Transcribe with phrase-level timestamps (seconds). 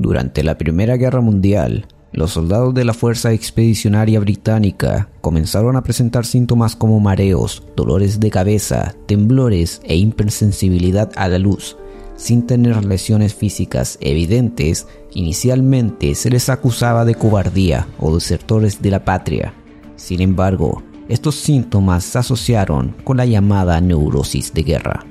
[0.00, 6.24] Durante la Primera Guerra Mundial, los soldados de la Fuerza Expedicionaria Británica comenzaron a presentar
[6.24, 11.76] síntomas como mareos, dolores de cabeza, temblores e hipersensibilidad a la luz.
[12.16, 19.04] Sin tener lesiones físicas evidentes, inicialmente se les acusaba de cobardía o desertores de la
[19.04, 19.52] patria.
[19.96, 25.04] Sin embargo, estos síntomas se asociaron con la llamada neurosis de guerra.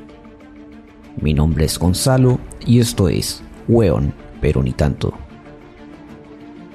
[1.21, 4.11] Mi nombre es Gonzalo y esto es Weon,
[4.41, 5.13] pero ni tanto.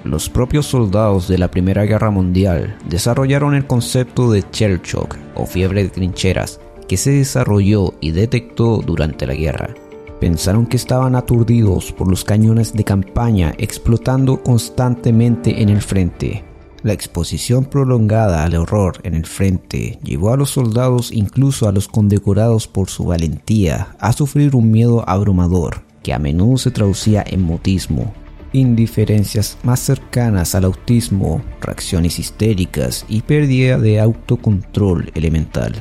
[0.04, 5.46] Los propios soldados de la Primera Guerra Mundial desarrollaron el concepto de shell shock o
[5.46, 9.72] fiebre de trincheras que se desarrolló y detectó durante la guerra.
[10.20, 16.44] Pensaron que estaban aturdidos por los cañones de campaña explotando constantemente en el frente.
[16.82, 21.88] La exposición prolongada al horror en el frente llevó a los soldados, incluso a los
[21.88, 27.42] condecorados por su valentía, a sufrir un miedo abrumador que a menudo se traducía en
[27.42, 28.14] mutismo,
[28.52, 35.74] indiferencias más cercanas al autismo, reacciones histéricas y pérdida de autocontrol elemental.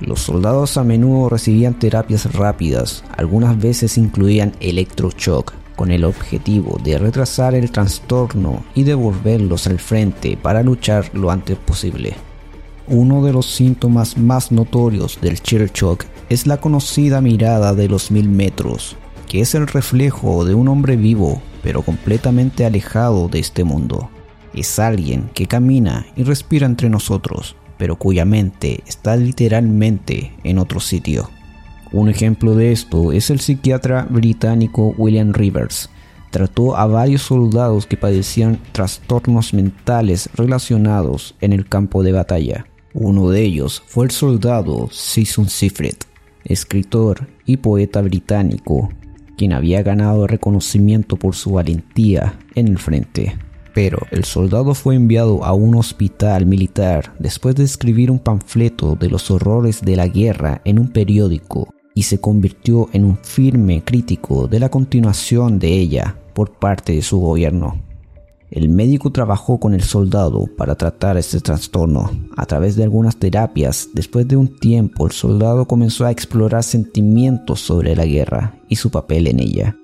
[0.00, 6.98] Los soldados a menudo recibían terapias rápidas, algunas veces incluían electroshock, con el objetivo de
[6.98, 12.14] retrasar el trastorno y devolverlos al frente para luchar lo antes posible.
[12.88, 18.10] Uno de los síntomas más notorios del shell shock es la conocida mirada de los
[18.10, 18.96] mil metros,
[19.28, 24.10] que es el reflejo de un hombre vivo pero completamente alejado de este mundo.
[24.54, 30.80] Es alguien que camina y respira entre nosotros, pero cuya mente está literalmente en otro
[30.80, 31.30] sitio.
[31.92, 35.90] Un ejemplo de esto es el psiquiatra británico William Rivers.
[36.30, 42.66] Trató a varios soldados que padecían trastornos mentales relacionados en el campo de batalla.
[42.92, 46.04] Uno de ellos fue el soldado Season Sifret,
[46.44, 48.90] escritor y poeta británico
[49.38, 53.38] quien había ganado reconocimiento por su valentía en el frente.
[53.72, 59.08] Pero el soldado fue enviado a un hospital militar después de escribir un panfleto de
[59.08, 64.48] los horrores de la guerra en un periódico y se convirtió en un firme crítico
[64.48, 67.87] de la continuación de ella por parte de su gobierno.
[68.50, 72.10] El médico trabajó con el soldado para tratar este trastorno.
[72.34, 77.60] A través de algunas terapias, después de un tiempo, el soldado comenzó a explorar sentimientos
[77.60, 79.76] sobre la guerra y su papel en ella,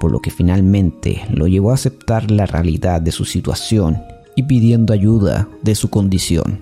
[0.00, 3.98] por lo que finalmente lo llevó a aceptar la realidad de su situación
[4.36, 6.60] y pidiendo ayuda de su condición.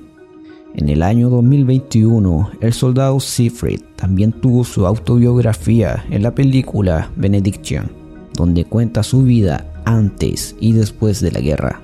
[0.74, 7.90] En el año 2021, el soldado Siegfried también tuvo su autobiografía en la película Benediction,
[8.34, 11.80] donde cuenta su vida antes y después de la guerra.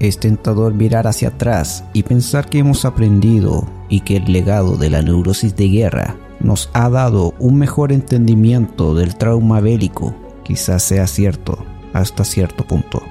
[0.00, 4.90] Es tentador mirar hacia atrás y pensar que hemos aprendido y que el legado de
[4.90, 10.14] la neurosis de guerra nos ha dado un mejor entendimiento del trauma bélico.
[10.42, 13.02] Quizás sea cierto hasta cierto punto.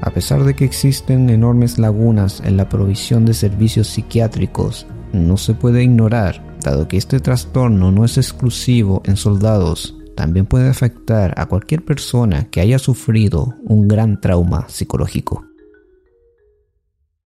[0.00, 5.52] A pesar de que existen enormes lagunas en la provisión de servicios psiquiátricos, no se
[5.52, 11.46] puede ignorar, dado que este trastorno no es exclusivo en soldados también puede afectar a
[11.46, 15.49] cualquier persona que haya sufrido un gran trauma psicológico.